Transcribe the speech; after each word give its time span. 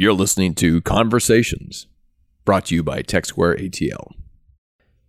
You're 0.00 0.12
listening 0.12 0.54
to 0.54 0.80
Conversations, 0.82 1.88
brought 2.44 2.66
to 2.66 2.74
you 2.76 2.84
by 2.84 3.02
TechSquare 3.02 3.60
ATL. 3.60 4.12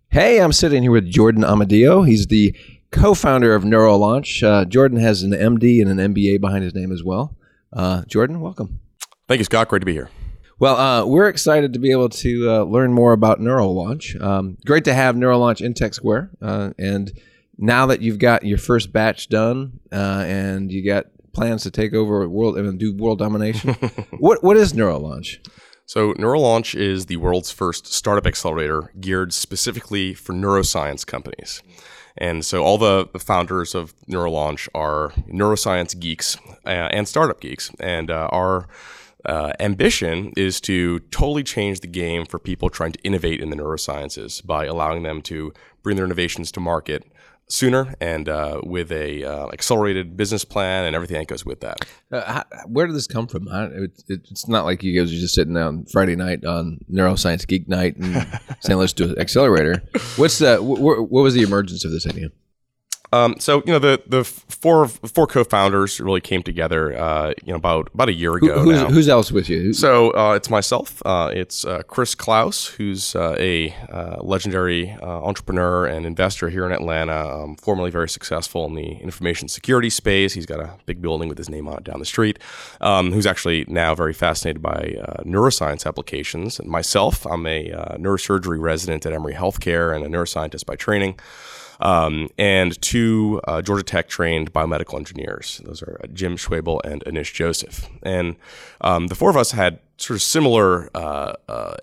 Hey, 0.08 0.42
I'm 0.42 0.52
sitting 0.52 0.82
here 0.82 0.90
with 0.90 1.08
Jordan 1.08 1.44
Amadio. 1.44 2.04
He's 2.04 2.26
the 2.26 2.56
co-founder 2.90 3.54
of 3.54 3.62
NeuroLaunch. 3.62 4.42
Uh, 4.42 4.64
Jordan 4.64 4.98
has 4.98 5.22
an 5.22 5.30
MD 5.30 5.80
and 5.80 6.00
an 6.00 6.12
MBA 6.12 6.40
behind 6.40 6.64
his 6.64 6.74
name 6.74 6.90
as 6.90 7.04
well. 7.04 7.36
Uh, 7.72 8.02
Jordan, 8.06 8.40
welcome. 8.40 8.80
Thank 9.28 9.38
you, 9.38 9.44
Scott. 9.44 9.68
Great 9.68 9.78
to 9.78 9.86
be 9.86 9.92
here. 9.92 10.10
Well, 10.58 10.76
uh, 10.76 11.06
we're 11.06 11.28
excited 11.28 11.72
to 11.74 11.78
be 11.78 11.92
able 11.92 12.08
to 12.08 12.50
uh, 12.50 12.62
learn 12.64 12.92
more 12.92 13.12
about 13.12 13.38
NeuroLaunch. 13.38 14.20
Um, 14.20 14.58
great 14.66 14.86
to 14.86 14.92
have 14.92 15.14
NeuroLaunch 15.14 15.60
in 15.60 15.72
TechSquare. 15.72 16.30
Uh, 16.42 16.70
and 16.80 17.12
now 17.56 17.86
that 17.86 18.02
you've 18.02 18.18
got 18.18 18.42
your 18.42 18.58
first 18.58 18.92
batch 18.92 19.28
done 19.28 19.78
uh, 19.92 20.24
and 20.26 20.72
you 20.72 20.84
got 20.84 21.06
plans 21.32 21.62
to 21.62 21.70
take 21.70 21.94
over 21.94 22.28
world 22.28 22.56
and 22.56 22.78
do 22.78 22.94
world 22.94 23.18
domination, 23.18 23.74
what 24.18 24.42
what 24.42 24.56
is 24.56 24.72
NeuroLaunch? 24.72 25.38
So, 25.90 26.14
NeuroLaunch 26.14 26.78
is 26.78 27.06
the 27.06 27.16
world's 27.16 27.50
first 27.50 27.92
startup 27.92 28.24
accelerator 28.24 28.92
geared 29.00 29.32
specifically 29.32 30.14
for 30.14 30.32
neuroscience 30.32 31.04
companies. 31.04 31.64
And 32.16 32.44
so, 32.44 32.62
all 32.62 32.78
the, 32.78 33.08
founders 33.18 33.74
of 33.74 33.92
NeuroLaunch 34.06 34.68
are 34.72 35.10
neuroscience 35.28 35.98
geeks 35.98 36.36
uh, 36.64 36.68
and 36.92 37.08
startup 37.08 37.40
geeks. 37.40 37.72
And 37.80 38.08
uh, 38.08 38.28
our 38.30 38.68
uh, 39.24 39.52
ambition 39.58 40.32
is 40.36 40.60
to 40.60 41.00
totally 41.10 41.42
change 41.42 41.80
the 41.80 41.88
game 41.88 42.24
for 42.24 42.38
people 42.38 42.70
trying 42.70 42.92
to 42.92 43.02
innovate 43.02 43.40
in 43.40 43.50
the 43.50 43.56
neurosciences 43.56 44.46
by 44.46 44.66
allowing 44.66 45.02
them 45.02 45.20
to 45.22 45.52
bring 45.82 45.96
their 45.96 46.06
innovations 46.06 46.52
to 46.52 46.60
market 46.60 47.04
sooner 47.50 47.94
and 48.00 48.28
uh, 48.28 48.60
with 48.64 48.92
a 48.92 49.24
uh, 49.24 49.48
accelerated 49.52 50.16
business 50.16 50.44
plan 50.44 50.84
and 50.84 50.94
everything 50.94 51.18
that 51.18 51.26
goes 51.26 51.44
with 51.44 51.60
that. 51.60 51.86
Uh, 52.10 52.22
how, 52.32 52.44
where 52.66 52.86
did 52.86 52.94
this 52.96 53.06
come 53.06 53.26
from? 53.26 53.48
It, 53.48 54.02
it, 54.08 54.20
it's 54.30 54.48
not 54.48 54.64
like 54.64 54.82
you 54.82 54.98
guys 54.98 55.12
are 55.12 55.16
just 55.16 55.34
sitting 55.34 55.54
down 55.54 55.84
Friday 55.86 56.16
night 56.16 56.44
on 56.44 56.78
Neuroscience 56.90 57.46
Geek 57.46 57.68
Night 57.68 57.96
and 57.96 58.26
saying 58.60 58.78
let's 58.78 58.92
do 58.92 59.10
an 59.10 59.18
accelerator. 59.18 59.82
What's 60.16 60.38
the 60.38 60.56
wh- 60.58 60.78
wh- 60.78 61.10
what 61.10 61.22
was 61.22 61.34
the 61.34 61.42
emergence 61.42 61.84
of 61.84 61.90
this 61.90 62.06
idea? 62.06 62.28
Um, 63.12 63.36
so 63.38 63.62
you 63.66 63.72
know 63.72 63.78
the 63.78 64.02
the 64.06 64.24
four 64.24 64.86
four 64.86 65.26
co-founders 65.26 66.00
really 66.00 66.20
came 66.20 66.42
together 66.42 66.96
uh, 66.96 67.32
you 67.44 67.52
know 67.52 67.56
about 67.56 67.90
about 67.92 68.08
a 68.08 68.12
year 68.12 68.36
ago. 68.36 68.60
Who, 68.60 68.70
who's, 68.70 68.80
now. 68.80 68.88
who's 68.88 69.08
else 69.08 69.32
with 69.32 69.48
you? 69.48 69.72
So 69.72 70.10
uh, 70.10 70.34
it's 70.34 70.48
myself. 70.48 71.02
Uh, 71.04 71.30
it's 71.34 71.64
uh, 71.64 71.82
Chris 71.82 72.14
Klaus, 72.14 72.66
who's 72.66 73.16
uh, 73.16 73.34
a 73.38 73.74
uh, 73.92 74.22
legendary 74.22 74.90
entrepreneur 75.02 75.86
and 75.86 76.06
investor 76.06 76.48
here 76.50 76.64
in 76.64 76.72
Atlanta, 76.72 77.42
um, 77.42 77.56
formerly 77.56 77.90
very 77.90 78.08
successful 78.08 78.64
in 78.66 78.74
the 78.74 78.92
information 78.98 79.48
security 79.48 79.90
space. 79.90 80.34
He's 80.34 80.46
got 80.46 80.60
a 80.60 80.74
big 80.86 81.02
building 81.02 81.28
with 81.28 81.38
his 81.38 81.48
name 81.48 81.66
on 81.66 81.78
it 81.78 81.84
down 81.84 81.98
the 81.98 82.04
street. 82.04 82.38
Um, 82.80 83.12
who's 83.12 83.26
actually 83.26 83.64
now 83.66 83.94
very 83.94 84.12
fascinated 84.12 84.62
by 84.62 84.96
neuroscience 85.24 85.86
applications. 85.86 86.60
And 86.60 86.68
myself, 86.68 87.26
I'm 87.26 87.46
a 87.46 87.70
neurosurgery 87.98 88.60
resident 88.60 89.04
at 89.04 89.12
Emory 89.12 89.34
Healthcare 89.34 89.94
and 89.94 90.04
a 90.04 90.08
neuroscientist 90.08 90.66
by 90.66 90.76
training 90.76 91.18
um, 91.80 92.28
and 92.38 92.80
two 92.80 93.40
uh, 93.44 93.62
Georgia 93.62 93.82
Tech 93.82 94.08
trained 94.08 94.52
biomedical 94.52 94.98
engineers. 94.98 95.60
Those 95.64 95.82
are 95.82 96.00
uh, 96.02 96.06
Jim 96.08 96.36
Schwabel 96.36 96.80
and 96.84 97.04
Anish 97.04 97.32
Joseph. 97.32 97.88
And 98.02 98.36
um, 98.80 99.08
the 99.08 99.14
four 99.14 99.30
of 99.30 99.36
us 99.36 99.52
had 99.52 99.80
sort 99.96 100.16
of 100.16 100.22
similar 100.22 100.88
uh, 100.94 101.34
uh 101.48 101.76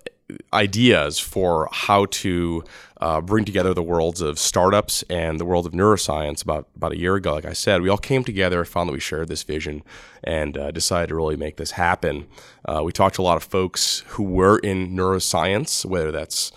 ideas 0.52 1.18
for 1.18 1.68
how 1.72 2.06
to 2.06 2.62
uh, 3.00 3.20
bring 3.20 3.44
together 3.44 3.72
the 3.72 3.82
worlds 3.82 4.20
of 4.20 4.38
startups 4.38 5.02
and 5.08 5.38
the 5.40 5.44
world 5.44 5.66
of 5.66 5.72
neuroscience 5.72 6.42
about, 6.42 6.68
about 6.76 6.92
a 6.92 6.98
year 6.98 7.14
ago. 7.14 7.32
Like 7.34 7.44
I 7.44 7.52
said, 7.52 7.80
we 7.80 7.88
all 7.88 7.96
came 7.98 8.24
together, 8.24 8.64
found 8.64 8.88
that 8.88 8.92
we 8.92 9.00
shared 9.00 9.28
this 9.28 9.42
vision, 9.42 9.82
and 10.22 10.58
uh, 10.58 10.70
decided 10.70 11.08
to 11.08 11.14
really 11.14 11.36
make 11.36 11.56
this 11.56 11.72
happen. 11.72 12.26
Uh, 12.64 12.82
we 12.84 12.92
talked 12.92 13.16
to 13.16 13.22
a 13.22 13.24
lot 13.24 13.36
of 13.36 13.44
folks 13.44 14.04
who 14.08 14.22
were 14.22 14.58
in 14.58 14.94
neuroscience, 14.94 15.84
whether 15.84 16.10
that's 16.10 16.52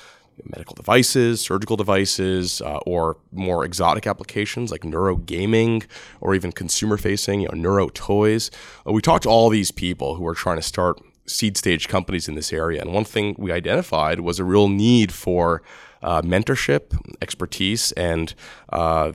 medical 0.45 0.75
devices, 0.75 1.41
surgical 1.41 1.77
devices, 1.77 2.61
uh, 2.61 2.77
or 2.85 3.17
more 3.31 3.65
exotic 3.65 4.07
applications 4.07 4.71
like 4.71 4.83
neuro 4.83 5.15
gaming 5.15 5.83
or 6.19 6.35
even 6.35 6.51
consumer 6.51 6.97
facing, 6.97 7.41
you 7.41 7.47
know, 7.47 7.57
neuro 7.57 7.89
toys. 7.89 8.51
Uh, 8.87 8.91
we 8.91 9.01
talked 9.01 9.23
to 9.23 9.29
all 9.29 9.49
these 9.49 9.71
people 9.71 10.15
who 10.15 10.27
are 10.27 10.35
trying 10.35 10.57
to 10.57 10.63
start 10.63 10.99
seed 11.25 11.57
stage 11.57 11.87
companies 11.87 12.27
in 12.27 12.35
this 12.35 12.51
area. 12.51 12.81
And 12.81 12.93
one 12.93 13.05
thing 13.05 13.35
we 13.37 13.51
identified 13.51 14.19
was 14.19 14.39
a 14.39 14.43
real 14.43 14.67
need 14.67 15.11
for 15.11 15.61
uh, 16.03 16.21
mentorship, 16.21 16.97
expertise, 17.21 17.91
and 17.93 18.33
uh, 18.69 19.13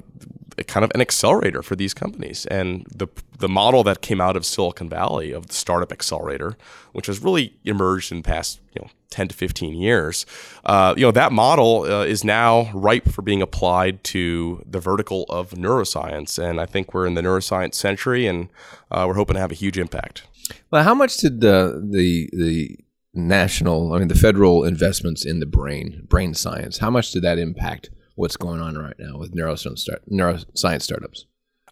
kind 0.64 0.84
of 0.84 0.90
an 0.94 1.00
accelerator 1.00 1.62
for 1.62 1.76
these 1.76 1.94
companies. 1.94 2.46
And 2.46 2.86
the 2.94 3.08
the 3.38 3.48
model 3.48 3.82
that 3.84 4.00
came 4.00 4.20
out 4.20 4.36
of 4.36 4.46
Silicon 4.46 4.88
Valley 4.88 5.32
of 5.32 5.48
the 5.48 5.54
startup 5.54 5.92
accelerator, 5.92 6.56
which 6.92 7.06
has 7.06 7.20
really 7.20 7.54
emerged 7.64 8.10
in 8.10 8.18
the 8.18 8.22
past 8.22 8.60
you 8.74 8.80
know 8.82 8.88
10 9.10 9.28
to 9.28 9.34
15 9.34 9.74
years, 9.74 10.26
uh, 10.64 10.94
you 10.96 11.02
know 11.02 11.12
that 11.12 11.32
model 11.32 11.82
uh, 11.82 12.04
is 12.04 12.24
now 12.24 12.70
ripe 12.72 13.08
for 13.08 13.22
being 13.22 13.42
applied 13.42 14.02
to 14.04 14.62
the 14.66 14.80
vertical 14.80 15.24
of 15.28 15.50
neuroscience. 15.50 16.42
And 16.42 16.60
I 16.60 16.66
think 16.66 16.94
we're 16.94 17.06
in 17.06 17.14
the 17.14 17.22
neuroscience 17.22 17.74
century, 17.74 18.26
and 18.26 18.48
uh, 18.90 19.04
we're 19.06 19.14
hoping 19.14 19.34
to 19.34 19.40
have 19.40 19.52
a 19.52 19.56
huge 19.56 19.78
impact. 19.78 20.26
Well, 20.70 20.84
how 20.84 20.94
much 20.94 21.16
did 21.18 21.40
the 21.40 21.82
the 21.84 22.30
the 22.32 22.78
national, 23.16 23.94
I 23.94 23.98
mean, 23.98 24.08
the 24.08 24.14
federal 24.14 24.64
investments 24.64 25.24
in 25.24 25.40
the 25.40 25.46
brain, 25.46 26.02
brain 26.08 26.34
science, 26.34 26.78
how 26.78 26.90
much 26.90 27.12
did 27.12 27.22
that 27.22 27.38
impact 27.38 27.90
what's 28.16 28.36
going 28.36 28.60
on 28.60 28.76
right 28.76 28.96
now 28.98 29.16
with 29.16 29.34
neuroscience, 29.34 29.80
start, 29.80 30.02
neuroscience 30.10 30.82
startups? 30.82 31.26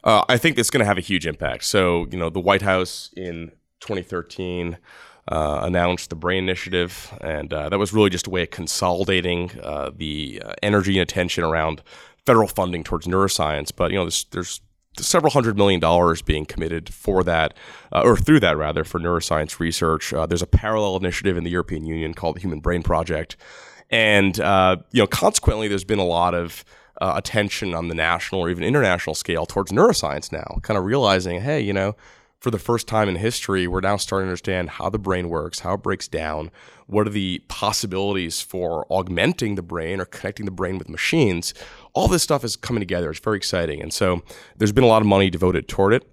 Uh, 0.05 0.23
I 0.29 0.37
think 0.37 0.59
it's 0.59 0.71
going 0.71 0.81
to 0.81 0.87
have 0.87 0.99
a 0.99 1.03
huge 1.03 1.27
impact. 1.27 1.65
So, 1.65 2.07
you 2.11 2.19
know, 2.19 2.31
the 2.31 2.41
White 2.41 2.63
House 2.63 3.11
in 3.17 3.51
2013 3.81 4.79
uh, 5.29 5.61
announced 5.63 6.11
the 6.11 6.17
Brain 6.17 6.45
Initiative, 6.45 7.17
and 7.23 7.53
uh, 7.53 7.71
that 7.71 7.79
was 7.79 7.93
really 7.93 8.11
just 8.11 8.27
a 8.27 8.31
way 8.31 8.43
of 8.43 8.51
consolidating 8.51 9.51
uh, 9.63 9.91
the 9.95 10.43
uh, 10.45 10.53
energy 10.63 10.99
and 10.99 11.03
attention 11.03 11.43
around 11.43 11.83
federal 12.27 12.49
funding 12.49 12.85
towards 12.85 13.07
neuroscience. 13.07 13.73
But 13.75 13.91
you 13.91 13.97
know, 13.97 14.05
there's, 14.05 14.25
there's 14.33 14.61
several 14.99 15.31
hundred 15.31 15.57
million 15.57 15.81
dollars 15.81 16.23
being 16.23 16.45
committed 16.45 16.93
for 16.93 17.25
that, 17.25 17.55
uh, 17.93 18.03
or 18.03 18.17
through 18.17 18.41
that 18.41 18.57
rather, 18.57 18.85
for 18.85 19.01
neuroscience 19.01 19.59
research. 19.59 20.13
Uh, 20.13 20.27
there's 20.27 20.43
a 20.43 20.47
parallel 20.47 20.97
initiative 20.97 21.37
in 21.37 21.45
the 21.45 21.51
European 21.51 21.85
Union 21.87 22.15
called 22.15 22.37
the 22.37 22.41
Human 22.41 22.61
Brain 22.61 22.83
Project, 22.83 23.37
and 23.91 24.39
uh, 24.41 24.77
you 24.93 25.03
know, 25.03 25.07
consequently, 25.07 25.69
there's 25.69 25.85
been 25.85 25.99
a 25.99 26.05
lot 26.05 26.35
of 26.35 26.65
uh, 27.01 27.15
attention 27.17 27.75
on 27.75 27.89
the 27.89 27.95
national 27.95 28.41
or 28.41 28.51
even 28.51 28.65
international 28.65 29.15
scale 29.15 29.47
towards 29.47 29.73
neuroscience 29.73 30.33
now. 30.33 30.59
Kind 30.63 30.79
of 30.79 30.85
realizing, 30.85 31.41
hey, 31.41 31.61
you 31.61 31.73
know, 31.73 31.97
for 32.45 32.51
the 32.51 32.59
first 32.59 32.87
time 32.87 33.09
in 33.09 33.17
history, 33.17 33.67
we're 33.67 33.81
now 33.81 33.97
starting 33.97 34.27
to 34.27 34.29
understand 34.29 34.69
how 34.69 34.91
the 34.91 34.99
brain 34.99 35.31
works, 35.31 35.61
how 35.61 35.75
it 35.75 35.83
breaks 35.83 36.07
down, 36.07 36.51
what 36.87 37.07
are 37.07 37.11
the 37.11 37.43
possibilities 37.49 38.43
for 38.43 38.87
augmenting 38.91 39.55
the 39.55 39.63
brain 39.63 39.99
or 39.99 40.05
connecting 40.05 40.45
the 40.45 40.53
brain 40.53 40.77
with 40.77 40.91
machines. 40.91 41.55
All 41.95 42.07
this 42.07 42.23
stuff 42.23 42.45
is 42.45 42.55
coming 42.55 42.83
together. 42.83 43.11
It's 43.11 43.19
very 43.19 43.39
exciting. 43.39 43.81
And 43.81 43.95
so 43.95 44.23
there's 44.59 44.73
been 44.73 44.85
a 44.85 44.89
lot 44.89 45.01
of 45.01 45.09
money 45.09 45.31
devoted 45.31 45.69
toward 45.69 45.95
it. 45.95 46.05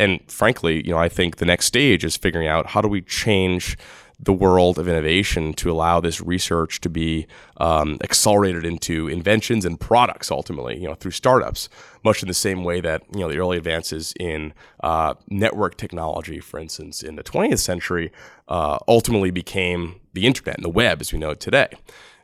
And 0.00 0.20
frankly, 0.30 0.82
you 0.86 0.92
know, 0.92 0.98
I 0.98 1.10
think 1.10 1.36
the 1.36 1.44
next 1.44 1.66
stage 1.66 2.04
is 2.06 2.16
figuring 2.16 2.48
out 2.48 2.68
how 2.68 2.80
do 2.80 2.88
we 2.88 3.02
change 3.02 3.76
the 4.22 4.32
world 4.32 4.78
of 4.78 4.86
innovation 4.86 5.52
to 5.54 5.70
allow 5.70 6.00
this 6.00 6.20
research 6.20 6.80
to 6.80 6.90
be 6.90 7.26
um, 7.56 7.98
accelerated 8.02 8.64
into 8.64 9.08
inventions 9.08 9.64
and 9.64 9.80
products 9.80 10.30
ultimately 10.30 10.78
you 10.78 10.86
know 10.86 10.94
through 10.94 11.10
startups 11.10 11.68
much 12.04 12.22
in 12.22 12.28
the 12.28 12.34
same 12.34 12.64
way 12.64 12.80
that 12.80 13.02
you 13.14 13.20
know 13.20 13.28
the 13.28 13.38
early 13.38 13.56
advances 13.56 14.14
in 14.20 14.52
uh, 14.82 15.14
network 15.28 15.76
technology 15.76 16.40
for 16.40 16.60
instance 16.60 17.02
in 17.02 17.16
the 17.16 17.24
20th 17.24 17.60
century 17.60 18.12
uh, 18.48 18.78
ultimately 18.88 19.30
became 19.30 20.00
the 20.12 20.26
internet 20.26 20.56
and 20.56 20.64
the 20.64 20.70
web 20.70 21.00
as 21.00 21.12
we 21.12 21.18
know 21.18 21.30
it 21.30 21.40
today 21.40 21.68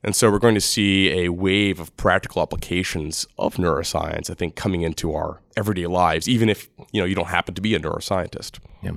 and 0.02 0.14
so 0.14 0.30
we're 0.30 0.38
going 0.38 0.54
to 0.54 0.60
see 0.60 1.24
a 1.24 1.30
wave 1.30 1.80
of 1.80 1.94
practical 1.96 2.40
applications 2.40 3.26
of 3.38 3.56
neuroscience, 3.56 4.30
I 4.30 4.34
think, 4.34 4.54
coming 4.54 4.82
into 4.82 5.12
our 5.12 5.40
everyday 5.56 5.86
lives, 5.86 6.28
even 6.28 6.48
if 6.48 6.68
you 6.92 7.00
know 7.00 7.06
you 7.06 7.16
don't 7.16 7.26
happen 7.26 7.54
to 7.54 7.60
be 7.60 7.74
a 7.74 7.80
neuroscientist. 7.80 8.60
Yeah. 8.82 8.92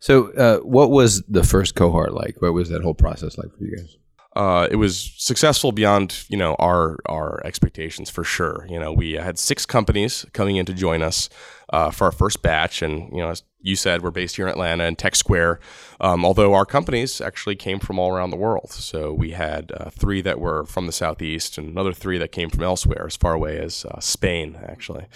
So, 0.00 0.32
uh, 0.32 0.58
what 0.58 0.90
was 0.90 1.22
the 1.22 1.44
first 1.44 1.74
cohort 1.74 2.12
like? 2.12 2.40
What 2.40 2.54
was 2.54 2.68
that 2.68 2.82
whole 2.82 2.94
process 2.94 3.38
like 3.38 3.56
for 3.56 3.64
you 3.64 3.76
guys? 3.76 3.96
Uh, 4.36 4.66
it 4.68 4.76
was 4.76 5.14
successful 5.16 5.70
beyond 5.70 6.24
you 6.28 6.36
know 6.36 6.56
our 6.58 6.98
our 7.06 7.40
expectations 7.44 8.10
for 8.10 8.24
sure. 8.24 8.66
You 8.68 8.80
know, 8.80 8.92
we 8.92 9.12
had 9.12 9.38
six 9.38 9.64
companies 9.64 10.26
coming 10.32 10.56
in 10.56 10.66
to 10.66 10.74
join 10.74 11.02
us 11.02 11.28
uh, 11.72 11.90
for 11.90 12.06
our 12.06 12.12
first 12.12 12.42
batch, 12.42 12.82
and 12.82 13.12
you 13.12 13.18
know, 13.18 13.28
as 13.28 13.44
you 13.60 13.76
said, 13.76 14.02
we're 14.02 14.10
based 14.10 14.34
here 14.34 14.46
in 14.46 14.50
Atlanta 14.50 14.84
and 14.84 14.98
TechSquare. 14.98 15.58
Um, 16.00 16.24
although 16.24 16.52
our 16.52 16.66
companies 16.66 17.20
actually 17.20 17.54
came 17.54 17.78
from 17.78 17.98
all 18.00 18.12
around 18.12 18.30
the 18.30 18.36
world, 18.36 18.72
so 18.72 19.12
we 19.12 19.30
had 19.30 19.70
uh, 19.72 19.90
three 19.90 20.20
that 20.22 20.40
were 20.40 20.64
from 20.64 20.86
the 20.86 20.92
southeast, 20.92 21.56
and 21.56 21.68
another 21.68 21.92
three 21.92 22.18
that 22.18 22.32
came 22.32 22.50
from 22.50 22.64
elsewhere, 22.64 23.06
as 23.06 23.16
far 23.16 23.34
away 23.34 23.58
as 23.58 23.84
uh, 23.84 24.00
Spain, 24.00 24.58
actually. 24.66 25.06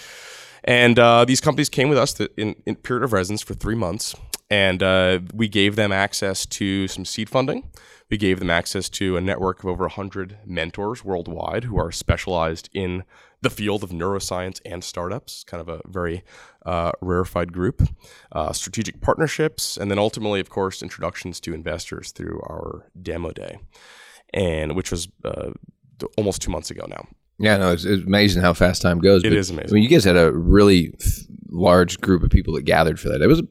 And 0.62 0.96
uh, 0.98 1.24
these 1.24 1.40
companies 1.40 1.68
came 1.68 1.88
with 1.88 1.98
us 1.98 2.18
in, 2.36 2.54
in 2.66 2.76
period 2.76 3.02
of 3.02 3.12
residence 3.12 3.42
for 3.42 3.54
three 3.54 3.74
months 3.74 4.14
and 4.50 4.82
uh, 4.82 5.20
we 5.32 5.48
gave 5.48 5.76
them 5.76 5.92
access 5.92 6.46
to 6.46 6.88
some 6.88 7.04
seed 7.04 7.28
funding. 7.28 7.70
We 8.10 8.16
gave 8.16 8.38
them 8.38 8.48
access 8.48 8.88
to 8.90 9.16
a 9.16 9.20
network 9.20 9.60
of 9.60 9.66
over 9.66 9.84
100 9.84 10.38
mentors 10.46 11.04
worldwide 11.04 11.64
who 11.64 11.78
are 11.78 11.92
specialized 11.92 12.70
in 12.72 13.04
the 13.42 13.50
field 13.50 13.84
of 13.84 13.90
neuroscience 13.90 14.60
and 14.64 14.82
startups, 14.82 15.44
kind 15.44 15.60
of 15.60 15.68
a 15.68 15.80
very 15.86 16.24
uh, 16.64 16.92
rarefied 17.00 17.52
group, 17.52 17.82
uh, 18.32 18.52
strategic 18.52 19.00
partnerships, 19.00 19.76
and 19.76 19.90
then 19.90 19.98
ultimately, 19.98 20.40
of 20.40 20.48
course, 20.48 20.82
introductions 20.82 21.38
to 21.40 21.54
investors 21.54 22.10
through 22.10 22.40
our 22.40 22.90
demo 23.00 23.30
day, 23.30 23.58
and 24.32 24.74
which 24.74 24.90
was 24.90 25.08
uh, 25.24 25.50
almost 26.16 26.42
two 26.42 26.50
months 26.50 26.70
ago 26.70 26.86
now. 26.88 27.06
Yeah, 27.38 27.56
no, 27.58 27.72
it's, 27.72 27.84
it's 27.84 28.04
amazing 28.04 28.42
how 28.42 28.54
fast 28.54 28.82
time 28.82 28.98
goes. 28.98 29.22
It 29.22 29.32
is 29.32 29.50
amazing. 29.50 29.70
I 29.70 29.74
mean, 29.74 29.82
you 29.84 29.88
guys 29.88 30.04
had 30.04 30.16
a 30.16 30.32
really 30.32 30.92
large 31.48 32.00
group 32.00 32.22
of 32.22 32.30
people 32.30 32.54
that 32.54 32.62
gathered 32.62 32.98
for 32.98 33.08
that. 33.10 33.22
It 33.22 33.28
was 33.28 33.42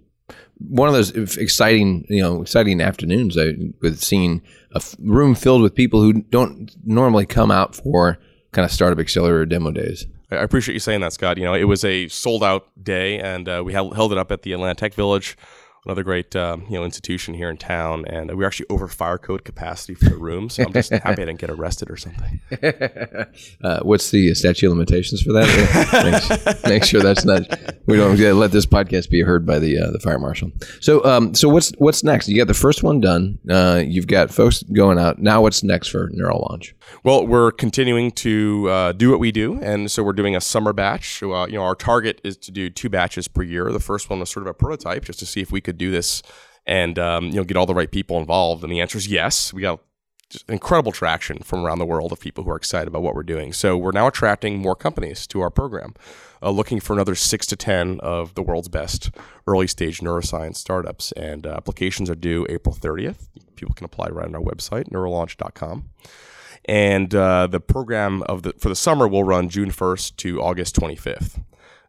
one 0.59 0.87
of 0.87 0.93
those 0.93 1.37
exciting, 1.37 2.05
you 2.09 2.21
know, 2.21 2.41
exciting 2.41 2.81
afternoons 2.81 3.37
uh, 3.37 3.53
with 3.81 3.99
seeing 3.99 4.41
a 4.73 4.77
f- 4.77 4.95
room 4.99 5.35
filled 5.35 5.61
with 5.61 5.75
people 5.75 6.01
who 6.01 6.13
don't 6.13 6.75
normally 6.85 7.25
come 7.25 7.51
out 7.51 7.75
for 7.75 8.17
kind 8.51 8.65
of 8.65 8.71
startup 8.71 8.99
accelerator 8.99 9.45
demo 9.45 9.71
days. 9.71 10.05
I 10.31 10.37
appreciate 10.37 10.73
you 10.73 10.79
saying 10.79 11.01
that, 11.01 11.13
Scott. 11.13 11.37
You 11.37 11.45
know, 11.45 11.53
it 11.53 11.65
was 11.65 11.85
a 11.85 12.07
sold 12.09 12.43
out 12.43 12.67
day, 12.81 13.19
and 13.19 13.47
uh, 13.47 13.61
we 13.65 13.71
held 13.71 14.11
it 14.11 14.17
up 14.17 14.31
at 14.31 14.41
the 14.41 14.51
Atlanta 14.53 14.75
Tech 14.75 14.93
Village 14.93 15.37
another 15.85 16.03
great 16.03 16.35
um, 16.35 16.65
you 16.69 16.77
know 16.77 16.83
institution 16.83 17.33
here 17.33 17.49
in 17.49 17.57
town, 17.57 18.05
and 18.07 18.35
we're 18.37 18.45
actually 18.45 18.67
over 18.69 18.87
fire 18.87 19.17
code 19.17 19.43
capacity 19.43 19.95
for 19.95 20.09
the 20.09 20.17
room. 20.17 20.49
So 20.49 20.63
I'm 20.63 20.73
just 20.73 20.91
happy 20.91 21.09
I 21.21 21.25
didn't 21.25 21.39
get 21.39 21.49
arrested 21.49 21.89
or 21.89 21.97
something. 21.97 22.41
uh, 23.63 23.79
what's 23.81 24.11
the 24.11 24.33
statute 24.35 24.67
of 24.67 24.73
limitations 24.73 25.21
for 25.21 25.33
that? 25.33 26.57
make, 26.63 26.69
make, 26.69 26.83
sure 26.83 27.01
that's 27.01 27.25
not. 27.25 27.43
We 27.85 27.97
don't 27.97 28.17
let 28.37 28.51
this 28.51 28.65
podcast 28.65 29.09
be 29.09 29.21
heard 29.21 29.45
by 29.45 29.59
the 29.59 29.77
uh, 29.79 29.91
the 29.91 29.99
fire 29.99 30.19
marshal. 30.19 30.51
So 30.81 31.03
um, 31.05 31.33
so 31.33 31.49
what's 31.49 31.71
what's 31.77 32.03
next? 32.03 32.27
You 32.27 32.37
got 32.37 32.47
the 32.47 32.53
first 32.53 32.83
one 32.83 32.99
done. 32.99 33.39
Uh, 33.49 33.83
you've 33.85 34.07
got 34.07 34.31
folks 34.31 34.63
going 34.63 34.99
out. 34.99 35.19
Now 35.19 35.41
what's 35.41 35.63
next 35.63 35.87
for 35.87 36.09
NeuroLaunch? 36.09 36.73
Well, 37.03 37.25
we're 37.25 37.51
continuing 37.51 38.11
to 38.13 38.69
uh, 38.69 38.91
do 38.91 39.09
what 39.09 39.19
we 39.19 39.31
do, 39.31 39.59
and 39.61 39.89
so 39.91 40.03
we're 40.03 40.13
doing 40.13 40.35
a 40.35 40.41
summer 40.41 40.73
batch. 40.73 41.19
So, 41.19 41.33
uh, 41.33 41.47
you 41.47 41.53
know, 41.53 41.63
our 41.63 41.75
target 41.75 42.21
is 42.23 42.37
to 42.37 42.51
do 42.51 42.69
two 42.69 42.89
batches 42.89 43.27
per 43.27 43.43
year. 43.43 43.71
The 43.71 43.79
first 43.79 44.09
one 44.09 44.19
was 44.19 44.29
sort 44.29 44.45
of 44.45 44.49
a 44.49 44.53
prototype, 44.53 45.05
just 45.05 45.19
to 45.19 45.25
see 45.25 45.41
if 45.41 45.51
we 45.51 45.61
could 45.61 45.76
do 45.77 45.91
this 45.91 46.21
and 46.65 46.99
um, 46.99 47.27
you 47.27 47.35
know 47.35 47.43
get 47.43 47.57
all 47.57 47.65
the 47.65 47.73
right 47.73 47.91
people 47.91 48.17
involved. 48.17 48.63
And 48.63 48.71
the 48.71 48.81
answer 48.81 48.97
is 48.97 49.07
yes. 49.07 49.53
We 49.53 49.61
got 49.61 49.79
incredible 50.49 50.91
traction 50.91 51.39
from 51.39 51.65
around 51.65 51.79
the 51.79 51.85
world 51.85 52.11
of 52.11 52.19
people 52.19 52.43
who 52.43 52.49
are 52.49 52.57
excited 52.57 52.89
about 52.89 53.01
what 53.01 53.15
we're 53.15 53.23
doing. 53.23 53.53
So 53.53 53.77
we're 53.77 53.93
now 53.93 54.07
attracting 54.07 54.59
more 54.59 54.75
companies 54.75 55.25
to 55.27 55.39
our 55.39 55.49
program, 55.49 55.93
uh, 56.43 56.49
looking 56.49 56.81
for 56.81 56.91
another 56.93 57.15
six 57.15 57.47
to 57.47 57.55
ten 57.55 57.99
of 58.01 58.35
the 58.35 58.43
world's 58.43 58.67
best 58.67 59.11
early 59.47 59.67
stage 59.67 59.99
neuroscience 60.01 60.57
startups. 60.57 61.13
And 61.13 61.47
uh, 61.47 61.51
applications 61.51 62.09
are 62.09 62.15
due 62.15 62.45
April 62.49 62.75
30th. 62.75 63.29
People 63.55 63.73
can 63.73 63.85
apply 63.85 64.09
right 64.09 64.27
on 64.27 64.35
our 64.35 64.41
website, 64.41 64.89
neurolaunch.com 64.89 65.89
and 66.67 67.15
uh, 67.15 67.47
the 67.47 67.61
program 67.61 68.23
of 68.23 68.43
the 68.43 68.53
for 68.59 68.69
the 68.69 68.75
summer 68.75 69.07
will 69.07 69.23
run 69.23 69.47
June 69.47 69.71
1st 69.71 70.17
to 70.17 70.41
August 70.41 70.75
25th. 70.75 71.41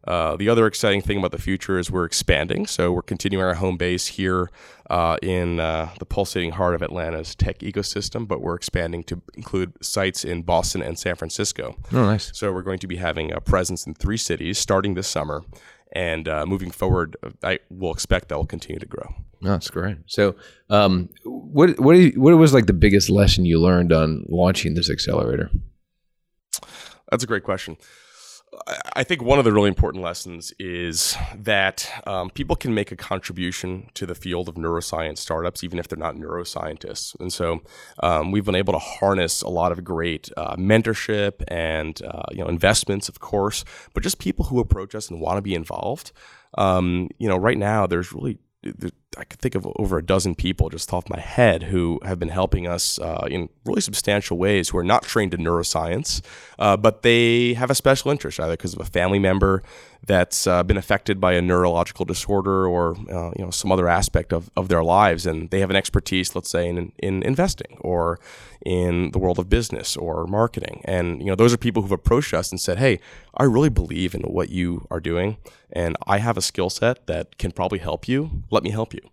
Uh, 0.05 0.35
the 0.35 0.49
other 0.49 0.65
exciting 0.65 1.01
thing 1.01 1.17
about 1.17 1.31
the 1.31 1.41
future 1.41 1.77
is 1.77 1.91
we're 1.91 2.05
expanding. 2.05 2.65
So 2.65 2.91
we're 2.91 3.01
continuing 3.01 3.43
our 3.45 3.55
home 3.55 3.77
base 3.77 4.07
here 4.07 4.49
uh, 4.89 5.17
in 5.21 5.59
uh, 5.59 5.89
the 5.99 6.05
pulsating 6.05 6.51
heart 6.51 6.73
of 6.75 6.81
Atlanta's 6.81 7.35
tech 7.35 7.59
ecosystem, 7.59 8.27
but 8.27 8.41
we're 8.41 8.55
expanding 8.55 9.03
to 9.05 9.21
include 9.35 9.73
sites 9.83 10.23
in 10.23 10.41
Boston 10.43 10.81
and 10.81 10.97
San 10.97 11.15
Francisco. 11.15 11.75
Oh, 11.91 12.05
nice. 12.05 12.31
So 12.33 12.51
we're 12.51 12.63
going 12.63 12.79
to 12.79 12.87
be 12.87 12.95
having 12.95 13.31
a 13.31 13.41
presence 13.41 13.85
in 13.85 13.93
three 13.93 14.17
cities 14.17 14.57
starting 14.57 14.93
this 14.93 15.07
summer. 15.07 15.43
And 15.91 16.27
uh, 16.27 16.45
moving 16.45 16.69
forward, 16.69 17.17
I 17.43 17.59
will 17.71 17.91
expect 17.91 18.29
that 18.29 18.37
will 18.37 18.45
continue 18.45 18.79
to 18.79 18.85
grow. 18.85 19.11
That's 19.41 19.71
great. 19.71 19.97
So, 20.05 20.35
um, 20.69 21.09
what 21.23 21.79
what 21.79 21.97
you, 21.97 22.11
what 22.21 22.35
was 22.35 22.53
like 22.53 22.67
the 22.67 22.73
biggest 22.73 23.09
lesson 23.09 23.45
you 23.45 23.59
learned 23.59 23.91
on 23.91 24.25
launching 24.29 24.75
this 24.75 24.89
accelerator? 24.89 25.49
That's 27.09 27.23
a 27.23 27.27
great 27.27 27.43
question. 27.43 27.77
I 28.95 29.03
think 29.03 29.21
one 29.21 29.39
of 29.39 29.45
the 29.45 29.53
really 29.53 29.67
important 29.67 30.03
lessons 30.03 30.53
is 30.59 31.15
that 31.35 31.89
um, 32.05 32.29
people 32.29 32.55
can 32.55 32.73
make 32.73 32.91
a 32.91 32.95
contribution 32.95 33.89
to 33.93 34.05
the 34.05 34.15
field 34.15 34.49
of 34.49 34.55
neuroscience 34.55 35.19
startups, 35.19 35.63
even 35.63 35.79
if 35.79 35.87
they're 35.87 35.97
not 35.97 36.15
neuroscientists. 36.15 37.19
And 37.19 37.31
so 37.31 37.61
um, 38.01 38.31
we've 38.31 38.45
been 38.45 38.55
able 38.55 38.73
to 38.73 38.79
harness 38.79 39.41
a 39.41 39.49
lot 39.49 39.71
of 39.71 39.83
great 39.83 40.29
uh, 40.35 40.55
mentorship 40.55 41.43
and 41.47 42.01
uh, 42.03 42.23
you 42.31 42.39
know 42.39 42.47
investments, 42.47 43.07
of 43.09 43.19
course, 43.19 43.65
but 43.93 44.03
just 44.03 44.19
people 44.19 44.45
who 44.45 44.59
approach 44.59 44.95
us 44.95 45.09
and 45.09 45.21
want 45.21 45.37
to 45.37 45.41
be 45.41 45.55
involved. 45.55 46.11
Um, 46.57 47.09
you 47.19 47.29
know, 47.29 47.37
right 47.37 47.57
now 47.57 47.87
there's 47.87 48.13
really 48.13 48.39
I 49.17 49.23
could 49.23 49.39
think 49.39 49.55
of 49.55 49.67
over 49.77 49.97
a 49.97 50.05
dozen 50.05 50.35
people 50.35 50.69
just 50.69 50.93
off 50.93 51.09
my 51.09 51.19
head 51.19 51.63
who 51.63 51.99
have 52.03 52.19
been 52.19 52.29
helping 52.29 52.67
us 52.67 52.99
uh, 52.99 53.27
in 53.29 53.49
really 53.65 53.81
substantial 53.81 54.37
ways 54.37 54.69
who 54.69 54.77
are 54.77 54.83
not 54.83 55.03
trained 55.03 55.33
in 55.33 55.41
neuroscience, 55.41 56.21
uh, 56.59 56.77
but 56.77 57.01
they 57.01 57.53
have 57.55 57.71
a 57.71 57.75
special 57.75 58.11
interest 58.11 58.39
either 58.39 58.53
because 58.53 58.73
of 58.73 58.79
a 58.79 58.85
family 58.85 59.17
member 59.17 59.63
that's 60.05 60.47
uh, 60.47 60.63
been 60.63 60.77
affected 60.77 61.19
by 61.19 61.33
a 61.33 61.41
neurological 61.41 62.05
disorder 62.05 62.67
or 62.67 62.95
uh, 63.11 63.31
you 63.37 63.43
know 63.43 63.51
some 63.51 63.71
other 63.71 63.87
aspect 63.87 64.31
of, 64.31 64.49
of 64.55 64.69
their 64.69 64.83
lives, 64.83 65.25
and 65.25 65.49
they 65.49 65.59
have 65.59 65.69
an 65.69 65.75
expertise, 65.75 66.35
let's 66.35 66.49
say, 66.49 66.69
in, 66.69 66.91
in 66.99 67.23
investing 67.23 67.77
or 67.81 68.19
in 68.65 69.11
the 69.11 69.19
world 69.19 69.39
of 69.39 69.49
business 69.49 69.97
or 69.97 70.25
marketing. 70.27 70.81
And 70.85 71.19
you 71.19 71.27
know 71.27 71.35
those 71.35 71.53
are 71.53 71.57
people 71.57 71.81
who've 71.81 71.91
approached 71.91 72.33
us 72.33 72.51
and 72.51 72.59
said, 72.59 72.77
"Hey, 72.77 72.99
I 73.35 73.43
really 73.43 73.69
believe 73.69 74.13
in 74.13 74.21
what 74.21 74.49
you 74.49 74.87
are 74.89 74.99
doing, 74.99 75.37
and 75.71 75.97
I 76.07 76.19
have 76.19 76.37
a 76.37 76.41
skill 76.41 76.69
set 76.69 77.07
that 77.07 77.37
can 77.37 77.51
probably 77.51 77.79
help 77.79 78.07
you. 78.07 78.43
Let 78.49 78.63
me 78.63 78.69
help 78.69 78.93
you." 78.93 79.08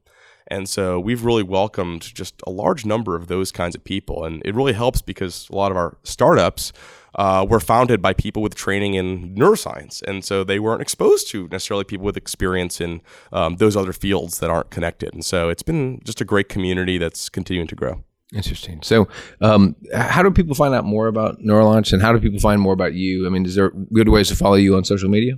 And 0.49 0.69
so 0.69 1.01
we've 1.01 1.25
really 1.25 1.43
welcomed 1.43 2.03
just 2.03 2.41
a 2.47 2.51
large 2.51 2.85
number 2.85 3.17
of 3.17 3.27
those 3.27 3.51
kinds 3.51 3.75
of 3.75 3.83
people. 3.85 4.25
And 4.25 4.43
it 4.45 4.55
really 4.55 4.73
helps 4.73 5.03
because 5.03 5.49
a 5.51 5.57
lot 5.57 5.71
of 5.71 5.77
our 5.77 5.97
startups 6.05 6.73
uh, 7.17 7.47
were 7.49 7.61
founded 7.61 8.01
by 8.03 8.13
people 8.13 8.43
with 8.43 8.55
training 8.55 8.95
in 8.95 9.35
neuroscience. 9.35 10.03
And 10.03 10.25
so 10.25 10.45
they 10.45 10.59
weren't 10.59 10.83
exposed 10.83 11.29
to 11.31 11.49
necessarily 11.49 11.85
people 11.85 12.05
with 12.05 12.17
experience 12.17 12.81
in 12.81 13.01
um, 13.33 13.57
those 13.57 13.77
other 13.77 13.93
fields 13.93 14.39
that 14.41 14.51
aren't 14.51 14.71
connected. 14.71 15.15
And 15.15 15.25
so 15.25 15.49
it's 15.49 15.63
been 15.63 16.01
just 16.05 16.21
a 16.21 16.25
great 16.25 16.49
community 16.49 16.99
that's 16.99 17.29
continuing 17.29 17.69
to 17.69 17.75
grow. 17.75 18.05
Interesting. 18.35 18.83
So, 18.83 19.07
um, 19.41 19.77
how 19.95 20.23
do 20.23 20.33
people 20.33 20.55
find 20.57 20.75
out 20.75 20.85
more 20.85 21.07
about 21.07 21.39
Neurolaunch 21.39 21.93
and 21.93 22.03
how 22.03 22.13
do 22.13 22.19
people 22.19 22.41
find 22.41 22.61
more 22.61 22.73
about 22.73 22.93
you? 22.93 23.25
I 23.25 23.31
mean, 23.31 23.47
is 23.47 23.55
there 23.55 23.71
good 23.71 24.09
ways 24.09 24.29
to 24.29 24.37
follow 24.37 24.57
you 24.57 24.77
on 24.77 24.85
social 24.85 25.09
media? 25.09 25.35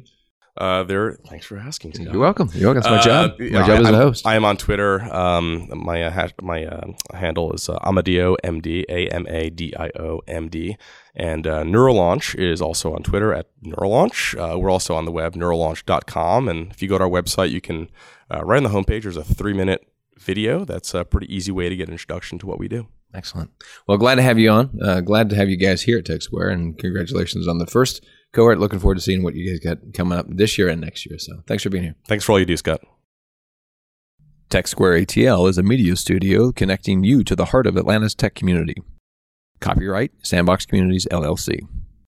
Uh, 0.59 0.83
there. 0.83 1.13
Thanks 1.29 1.47
for 1.47 1.57
asking. 1.57 1.95
Scott. 1.95 2.07
You're 2.13 2.21
welcome. 2.21 2.51
You're 2.53 2.75
welcome. 2.75 2.95
It's 2.95 3.07
my 3.07 3.13
uh, 3.13 3.29
job. 3.29 3.41
My 3.41 3.67
job 3.67 3.71
I, 3.71 3.89
as 3.89 3.91
a 3.91 3.97
host. 3.97 4.27
I 4.27 4.35
am 4.35 4.45
on 4.45 4.57
Twitter. 4.57 5.03
Um, 5.03 5.71
my 5.73 6.03
uh, 6.03 6.11
hash, 6.11 6.33
my 6.43 6.65
uh, 6.65 6.93
handle 7.15 7.53
is 7.53 7.69
uh, 7.69 7.79
Amadio 7.79 8.37
MD. 8.43 8.85
A 8.89 9.09
M 9.09 9.27
A 9.29 9.51
D 9.51 9.73
I 9.79 9.91
O 9.99 10.21
M 10.27 10.49
D. 10.49 10.77
And 11.15 11.47
uh, 11.47 11.63
Neurolaunch 11.63 12.35
is 12.35 12.61
also 12.61 12.95
on 12.95 13.03
Twitter 13.03 13.33
at 13.33 13.47
Neurolaunch. 13.65 14.39
Uh, 14.39 14.59
we're 14.59 14.71
also 14.71 14.95
on 14.95 15.05
the 15.05 15.13
web 15.13 15.35
neurolaunch.com. 15.35 16.49
And 16.49 16.71
if 16.71 16.83
you 16.83 16.89
go 16.89 16.99
to 16.99 17.05
our 17.05 17.11
website, 17.11 17.51
you 17.51 17.61
can 17.61 17.91
uh, 18.33 18.45
right 18.45 18.57
on 18.57 18.63
the 18.65 18.71
homepage. 18.71 19.03
There's 19.03 19.17
a 19.17 19.25
three 19.25 19.55
minute 19.55 19.87
video. 20.19 20.65
That's 20.65 20.95
a 20.95 21.05
pretty 21.05 21.33
easy 21.35 21.53
way 21.53 21.69
to 21.69 21.77
get 21.77 21.89
an 21.89 21.95
introduction 21.95 22.39
to 22.41 22.47
what 22.47 22.59
we 22.59 22.69
do. 22.69 22.89
Excellent. 23.15 23.51
Well, 23.87 23.97
glad 23.97 24.17
to 24.17 24.23
have 24.23 24.39
you 24.39 24.51
on. 24.51 24.79
Uh, 24.83 25.01
glad 25.01 25.31
to 25.31 25.37
have 25.37 25.49
you 25.49 25.57
guys 25.57 25.83
here 25.83 25.99
at 25.99 26.05
Tech 26.05 26.21
Square, 26.21 26.51
and 26.51 26.79
congratulations 26.79 27.49
on 27.49 27.59
the 27.59 27.67
first 27.67 28.05
cohort. 28.33 28.59
Looking 28.59 28.79
forward 28.79 28.97
to 28.97 29.01
seeing 29.01 29.23
what 29.23 29.35
you 29.35 29.51
guys 29.51 29.61
got 29.61 29.93
coming 29.95 30.19
up 30.19 30.27
this 30.29 30.59
year 30.59 30.69
and 30.69 30.81
next 30.81 31.07
year. 31.07 31.19
So 31.19 31.43
thanks 31.47 31.63
for 31.63 31.71
being 31.71 31.85
here. 31.85 31.95
Thanks 32.07 32.25
for 32.25 32.33
all 32.33 32.41
you 32.41 32.47
do, 32.47 32.57
Scott. 32.57 32.81
Tech 34.49 34.67
Square 34.67 35.01
ATL 35.01 35.49
is 35.49 35.59
a 35.59 35.63
media 35.63 35.95
studio 35.95 36.53
connecting 36.53 37.05
you 37.05 37.23
to 37.25 37.37
the 37.37 37.47
heart 37.47 37.67
of 37.67 37.77
Atlanta's 37.77 38.15
tech 38.15 38.35
community. 38.35 38.77
Copyright 39.61 40.13
Sandbox 40.23 40.65
Communities 40.65 41.07
LLC. 41.11 41.61